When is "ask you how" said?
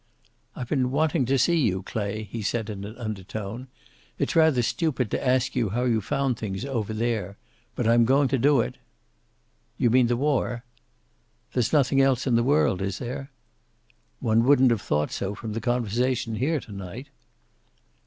5.23-5.83